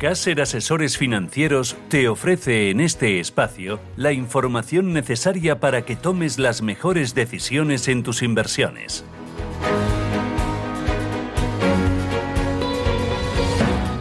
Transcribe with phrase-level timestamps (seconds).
[0.00, 6.62] Caser Asesores Financieros te ofrece en este espacio la información necesaria para que tomes las
[6.62, 9.04] mejores decisiones en tus inversiones.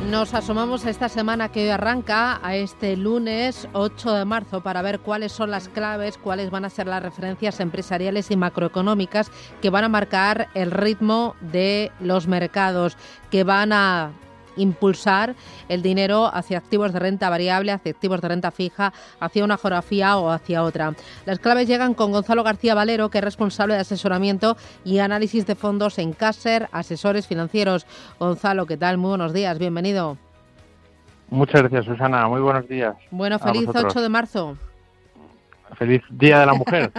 [0.09, 5.02] Nos asomamos esta semana que hoy arranca, a este lunes 8 de marzo, para ver
[5.02, 9.30] cuáles son las claves, cuáles van a ser las referencias empresariales y macroeconómicas
[9.62, 12.98] que van a marcar el ritmo de los mercados,
[13.30, 14.12] que van a
[14.59, 15.36] impulsar
[15.68, 20.17] el dinero hacia activos de renta variable, hacia activos de renta fija, hacia una geografía
[20.17, 20.94] o hacia otra.
[21.25, 25.56] Las claves llegan con Gonzalo García Valero, que es responsable de asesoramiento y análisis de
[25.56, 27.86] fondos en Caser, asesores financieros.
[28.20, 28.98] Gonzalo, ¿qué tal?
[28.98, 30.17] Muy buenos días, bienvenido.
[31.30, 32.28] Muchas gracias, Susana.
[32.28, 32.95] Muy buenos días.
[33.11, 34.58] Bueno, feliz 8 de marzo.
[35.75, 36.92] Feliz Día de la Mujer.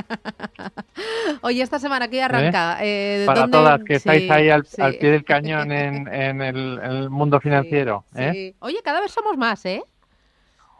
[1.43, 2.79] Oye, esta semana que arranca.
[2.81, 3.23] ¿Eh?
[3.23, 8.05] Eh, Para todas que estáis ahí al, pie del cañón en, el, mundo financiero.
[8.15, 8.55] ¿eh?
[8.61, 9.83] Oye, cada vez somos más, ¿eh?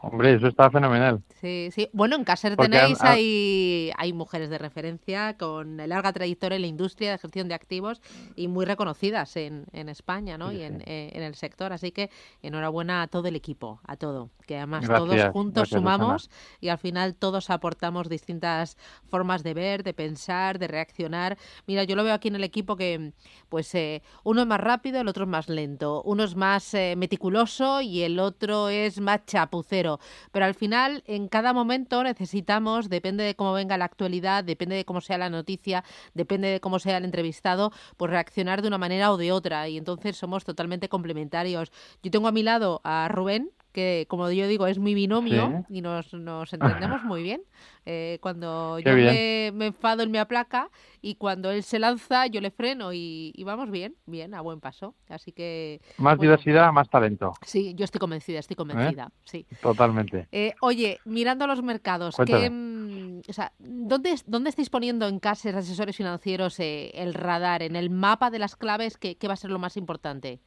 [0.03, 1.21] Hombre, eso está fenomenal.
[1.39, 1.87] Sí, sí.
[1.93, 7.11] Bueno, en Caser tenéis, hay, hay mujeres de referencia con larga trayectoria en la industria
[7.11, 8.01] de gestión de activos
[8.35, 10.51] y muy reconocidas en, en España ¿no?
[10.51, 11.71] y en, eh, en, el sector.
[11.71, 12.09] Así que
[12.41, 14.31] enhorabuena a todo el equipo, a todo.
[14.47, 18.77] Que además todos juntos sumamos y al final todos aportamos distintas
[19.07, 21.37] formas de ver, de pensar, de reaccionar.
[21.67, 23.13] Mira, yo lo veo aquí en el equipo que
[23.49, 26.01] pues eh, uno es más rápido, el otro es más lento.
[26.05, 29.90] Uno es más eh, meticuloso y el otro es más chapucero
[30.31, 34.85] pero al final, en cada momento necesitamos, depende de cómo venga la actualidad, depende de
[34.85, 35.83] cómo sea la noticia,
[36.13, 39.67] depende de cómo sea el entrevistado, pues reaccionar de una manera o de otra.
[39.67, 41.71] Y entonces somos totalmente complementarios.
[42.03, 45.81] Yo tengo a mi lado a Rubén, que como yo digo es mi binomio y
[45.81, 47.41] nos, nos entendemos muy bien.
[47.85, 50.69] Eh, cuando yo me, enfado, él me aplaca
[51.01, 54.93] y cuando él se lanza, yo le freno y, vamos bien, bien, a buen paso.
[55.09, 55.81] Así que...
[55.97, 57.33] Más diversidad, más talento.
[57.43, 59.21] Sí, yo estoy convencida, estoy convencida, ¿Eh?
[59.23, 59.45] sí.
[59.61, 60.27] Totalmente.
[60.31, 65.95] Eh, oye, mirando los mercados, mm, o sea, ¿dónde, ¿dónde estáis poniendo en casa asesores
[65.95, 69.75] financieros el radar, en el mapa de las claves, qué va a ser lo más
[69.75, 70.39] importante?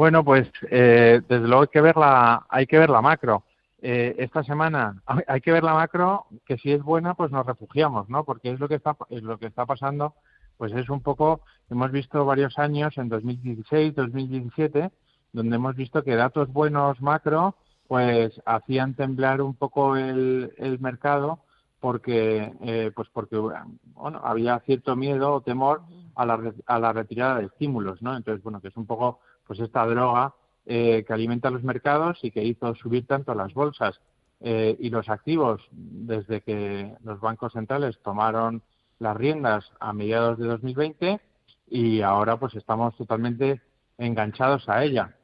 [0.00, 3.44] Bueno, pues eh, desde luego hay que ver la, hay que ver la macro.
[3.82, 8.08] Eh, esta semana hay que ver la macro, que si es buena, pues nos refugiamos,
[8.08, 8.24] ¿no?
[8.24, 10.14] Porque es lo que está, es lo que está pasando,
[10.56, 14.90] pues es un poco, hemos visto varios años, en 2016, 2017,
[15.34, 17.56] donde hemos visto que datos buenos macro,
[17.86, 21.40] pues hacían temblar un poco el, el mercado,
[21.78, 25.82] porque, eh, pues porque bueno, había cierto miedo o temor
[26.14, 28.16] a la, a la retirada de estímulos, ¿no?
[28.16, 30.32] Entonces, bueno, que es un poco pues esta droga
[30.64, 34.00] eh, que alimenta los mercados y que hizo subir tanto las bolsas
[34.38, 38.62] eh, y los activos desde que los bancos centrales tomaron
[39.00, 41.20] las riendas a mediados de 2020
[41.66, 43.60] y ahora pues estamos totalmente
[43.98, 45.16] enganchados a ella.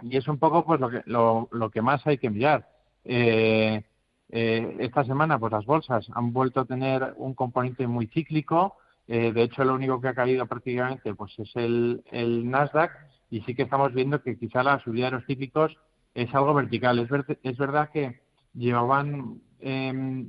[0.00, 2.70] Y es un poco pues lo que, lo, lo que más hay que mirar.
[3.04, 3.84] Eh,
[4.30, 8.78] esta semana pues las bolsas han vuelto a tener un componente muy cíclico.
[9.06, 12.92] de hecho, lo único que ha caído prácticamente pues es el, el Nasdaq
[13.30, 15.76] y sí que estamos viendo que quizá la subida de los típicos
[16.14, 16.98] es algo vertical.
[16.98, 17.10] Es,
[17.42, 18.20] es verdad que
[18.54, 20.26] llevaban, eh,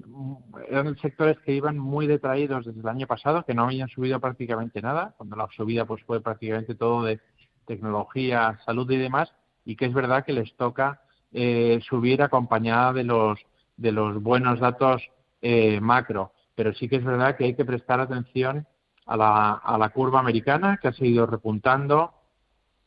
[0.69, 4.81] eran sectores que iban muy detraídos desde el año pasado, que no habían subido prácticamente
[4.81, 7.19] nada, cuando la subida pues fue prácticamente todo de
[7.65, 9.33] tecnología, salud y demás,
[9.65, 13.39] y que es verdad que les toca eh, subir acompañada de los,
[13.77, 15.01] de los buenos datos
[15.41, 16.33] eh, macro.
[16.55, 18.67] Pero sí que es verdad que hay que prestar atención
[19.05, 22.13] a la, a la curva americana, que ha seguido repuntando,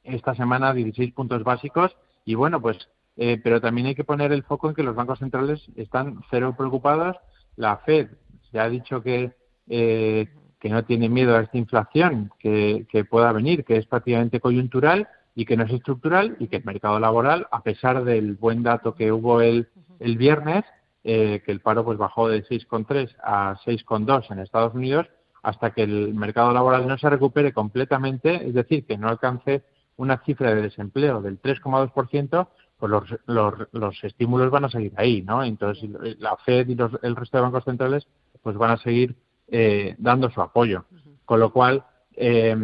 [0.05, 4.43] esta semana 16 puntos básicos y bueno, pues, eh, pero también hay que poner el
[4.43, 7.17] foco en que los bancos centrales están cero preocupados.
[7.57, 8.09] La Fed
[8.51, 9.33] se ha dicho que,
[9.69, 10.29] eh,
[10.61, 15.09] que no tiene miedo a esta inflación que, que pueda venir, que es prácticamente coyuntural
[15.35, 18.95] y que no es estructural y que el mercado laboral, a pesar del buen dato
[18.95, 19.69] que hubo el,
[19.99, 20.65] el viernes,
[21.05, 25.09] eh, que el paro pues bajó de 6,3 a 6,2 en Estados Unidos,
[25.43, 29.65] hasta que el mercado laboral no se recupere completamente, es decir, que no alcance
[30.03, 35.23] una cifra de desempleo del 3,2%, pues los, los, los, estímulos van a seguir ahí,
[35.23, 35.45] ¿no?
[35.45, 35.89] Entonces
[36.19, 36.73] la Fed y
[37.03, 38.09] el resto de bancos centrales
[38.43, 39.15] pues van a seguir
[39.47, 40.87] eh, dando su apoyo.
[41.25, 41.85] Con lo cual,
[42.15, 42.57] eh,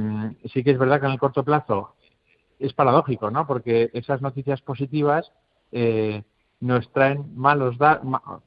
[0.53, 1.95] sí que es verdad que en el corto plazo
[2.59, 3.47] es paradójico, ¿no?
[3.47, 5.31] Porque esas noticias positivas
[5.71, 6.25] eh,
[6.59, 7.77] nos traen malos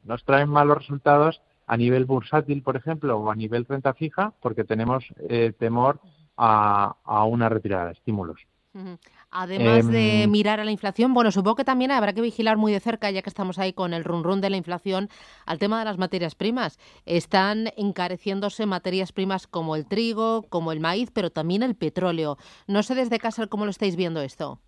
[0.04, 4.66] nos traen malos resultados a nivel bursátil, por ejemplo, o a nivel renta fija, porque
[4.66, 6.02] tenemos eh, temor
[6.36, 8.42] a, a, una retirada de estímulos.
[9.31, 12.71] Además de em, mirar a la inflación, bueno, supongo que también habrá que vigilar muy
[12.71, 15.09] de cerca, ya que estamos ahí con el run run de la inflación,
[15.45, 16.79] al tema de las materias primas.
[17.06, 22.38] Están encareciéndose materias primas como el trigo, como el maíz, pero también el petróleo.
[22.68, 24.59] No sé desde casa cómo lo estáis viendo esto.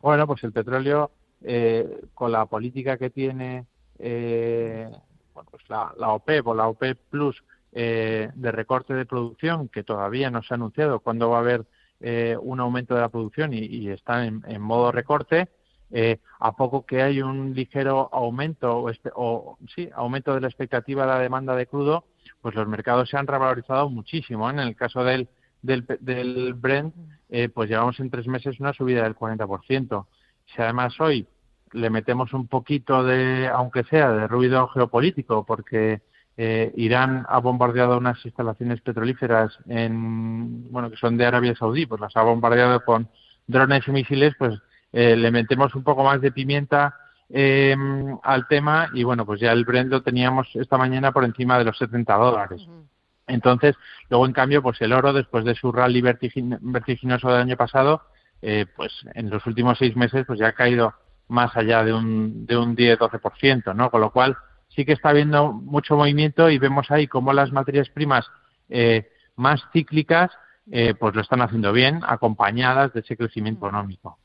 [0.00, 1.10] Bueno, pues el petróleo,
[1.42, 3.66] eh, con la política que tiene
[3.98, 4.90] eh,
[5.34, 7.42] bueno, pues la, la, OPEP o la OPEP Plus
[7.72, 11.66] eh, de recorte de producción, que todavía no se ha anunciado cuándo va a haber
[12.00, 15.48] eh, un aumento de la producción y, están en, modo recorte,
[15.90, 21.02] eh, a poco que hay un ligero aumento o, o, sí, aumento de la expectativa
[21.02, 22.04] de la demanda de crudo,
[22.42, 24.50] pues los mercados se han revalorizado muchísimo.
[24.50, 25.28] En el caso del,
[25.62, 26.94] del, del Brent,
[27.28, 30.06] eh, pues llevamos en tres meses una subida del 40%.
[30.46, 31.26] Si además hoy
[31.72, 36.02] le metemos un poquito de, aunque sea, de ruido geopolítico, porque
[36.36, 42.00] eh, Irán ha bombardeado unas instalaciones petrolíferas en, bueno, que son de Arabia Saudí, pues
[42.00, 43.08] las ha bombardeado con
[43.46, 44.58] drones y misiles, pues
[44.92, 46.94] eh, le metemos un poco más de pimienta
[47.28, 47.76] eh,
[48.22, 51.64] al tema y bueno, pues ya el Brent lo teníamos esta mañana por encima de
[51.64, 52.66] los 70 dólares.
[53.26, 53.74] Entonces,
[54.08, 58.02] luego en cambio, pues el oro, después de su rally vertiginoso del año pasado,
[58.42, 60.94] eh, pues en los últimos seis meses, pues ya ha caído
[61.28, 63.90] más allá de un, de un 10-12%, ¿no?
[63.90, 64.36] Con lo cual,
[64.76, 68.30] sí que está habiendo mucho movimiento y vemos ahí cómo las materias primas
[68.68, 70.30] eh, más cíclicas
[70.70, 74.18] eh, pues lo están haciendo bien, acompañadas de ese crecimiento económico.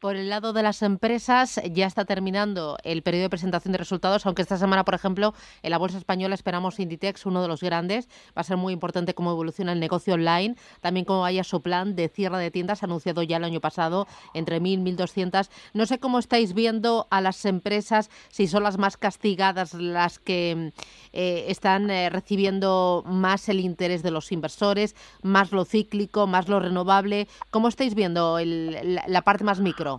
[0.00, 4.24] Por el lado de las empresas, ya está terminando el periodo de presentación de resultados,
[4.24, 8.08] aunque esta semana, por ejemplo, en la Bolsa Española esperamos Inditex, uno de los grandes.
[8.28, 11.96] Va a ser muy importante cómo evoluciona el negocio online, también cómo vaya su plan
[11.96, 15.50] de cierre de tiendas, anunciado ya el año pasado, entre 1.000 y 1.200.
[15.74, 20.72] No sé cómo estáis viendo a las empresas, si son las más castigadas las que
[21.12, 26.58] eh, están eh, recibiendo más el interés de los inversores, más lo cíclico, más lo
[26.58, 27.28] renovable.
[27.50, 29.89] ¿Cómo estáis viendo la parte más micro?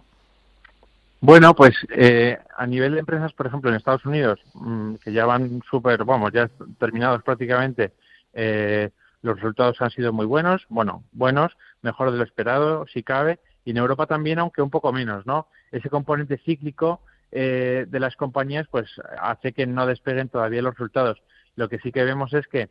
[1.23, 5.27] Bueno, pues eh, a nivel de empresas, por ejemplo, en Estados Unidos, mm, que ya
[5.27, 7.93] van súper, vamos, ya terminados prácticamente,
[8.33, 8.89] eh,
[9.21, 13.69] los resultados han sido muy buenos, bueno, buenos, mejor de lo esperado, si cabe, y
[13.69, 15.45] en Europa también, aunque un poco menos, ¿no?
[15.71, 17.01] Ese componente cíclico
[17.31, 18.89] eh, de las compañías, pues
[19.21, 21.21] hace que no despeguen todavía los resultados.
[21.55, 22.69] Lo que sí que vemos es que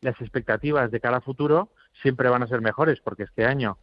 [0.00, 1.68] las expectativas de cara a futuro
[2.00, 3.76] siempre van a ser mejores, porque este año,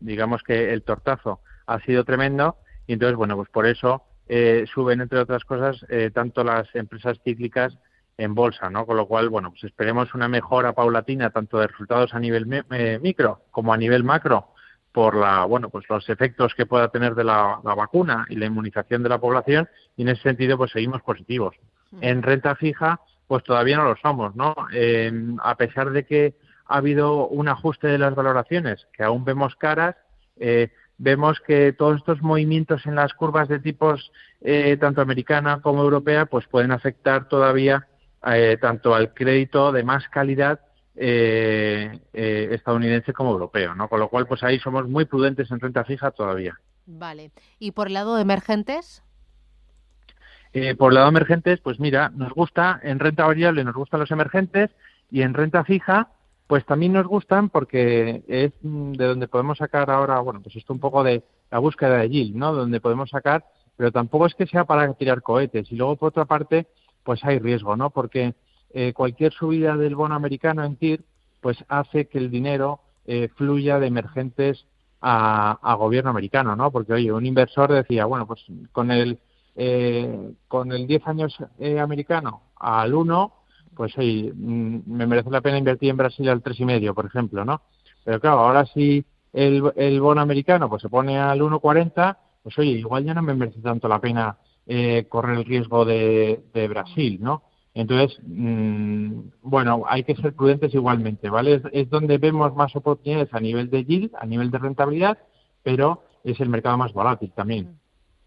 [0.00, 5.00] digamos que el tortazo ha sido tremendo y entonces, bueno, pues por eso eh, suben,
[5.00, 7.76] entre otras cosas, eh, tanto las empresas cíclicas
[8.16, 8.86] en bolsa, ¿no?
[8.86, 12.98] Con lo cual, bueno, pues esperemos una mejora paulatina tanto de resultados a nivel eh,
[13.02, 14.48] micro como a nivel macro
[14.92, 19.02] por la, bueno, pues los efectos que pueda tener de la, vacuna y la inmunización
[19.02, 21.56] de la población y en ese sentido pues seguimos positivos.
[22.00, 24.54] En renta fija pues todavía no lo somos, ¿no?
[25.42, 26.34] a pesar de que
[26.66, 29.96] ha habido un ajuste de las valoraciones que aún vemos caras,
[30.38, 34.12] eh, vemos que todos estos movimientos en las curvas de tipos
[34.42, 37.88] eh, tanto americana como europea pues pueden afectar todavía
[38.26, 40.60] eh, tanto al crédito de más calidad
[40.94, 43.88] eh, estadounidense como europeo, ¿no?
[43.88, 46.60] Con lo cual pues ahí somos muy prudentes en renta fija todavía.
[46.84, 47.30] Vale.
[47.58, 49.02] ¿Y por el lado de emergentes?
[50.78, 54.10] por el lado de emergentes, pues mira, nos gusta en renta variable, nos gustan los
[54.10, 54.70] emergentes
[55.08, 56.08] y en renta fija
[56.50, 60.80] pues también nos gustan porque es de donde podemos sacar ahora, bueno, pues esto un
[60.80, 62.52] poco de la búsqueda de yield, ¿no?
[62.52, 63.44] Donde podemos sacar,
[63.76, 65.70] pero tampoco es que sea para tirar cohetes.
[65.70, 66.66] Y luego, por otra parte,
[67.04, 67.90] pues hay riesgo, ¿no?
[67.90, 68.34] Porque
[68.74, 71.04] eh, cualquier subida del bono americano en TIR,
[71.40, 74.66] pues hace que el dinero eh, fluya de emergentes
[75.00, 76.72] a, gobierno americano, ¿no?
[76.72, 79.20] Porque, oye, un inversor decía, bueno, pues con el,
[79.54, 81.38] eh, con el 10 años
[81.78, 83.39] americano al 1,
[83.80, 87.06] pues oye, mm, me merece la pena invertir en Brasil al tres y medio, por
[87.06, 87.62] ejemplo, ¿no?
[88.04, 92.72] Pero claro, ahora si el, el bono americano pues se pone al 1,40, pues oye,
[92.72, 97.44] igual ya no me merece tanto la pena eh, correr el riesgo de, Brasil, ¿no?
[97.72, 101.62] Entonces, mm, bueno, hay que ser prudentes igualmente, ¿vale?
[101.72, 105.16] Es, donde vemos más oportunidades a nivel de yield, a nivel de rentabilidad,
[105.62, 107.79] pero es el mercado más volátil también.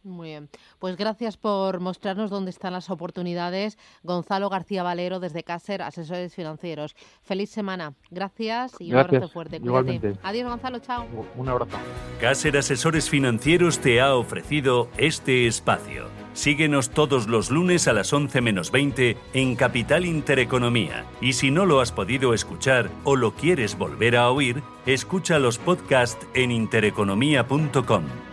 [0.04, 0.50] Muy bien.
[0.80, 3.78] Pues gracias por mostrarnos dónde están las oportunidades.
[4.04, 6.96] Gonzalo García Valero desde Cácer, asesores financieros.
[7.22, 7.94] Feliz semana.
[8.12, 9.58] Gracias y un abrazo fuerte.
[9.58, 10.16] Igualmente.
[10.24, 10.80] Adiós, Gonzalo.
[10.80, 11.06] Chao.
[11.38, 11.78] Un abrazo.
[12.20, 16.10] Cácer Asesores Financieros te ha ofrecido este espacio.
[16.34, 21.06] Síguenos todos los lunes a las 11 menos 20 en Capital Intereconomía.
[21.22, 25.60] Y si no lo has podido escuchar o lo quieres volver a oír, escucha los
[25.60, 28.33] podcasts en intereconomía.com.